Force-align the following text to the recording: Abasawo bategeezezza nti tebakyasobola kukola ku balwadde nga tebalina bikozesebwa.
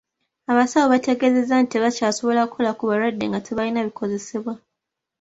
Abasawo 0.51 0.85
bategeezezza 0.93 1.53
nti 1.59 1.69
tebakyasobola 1.71 2.41
kukola 2.45 2.71
ku 2.77 2.83
balwadde 2.89 3.25
nga 3.29 3.39
tebalina 3.45 3.81
bikozesebwa. 3.87 4.53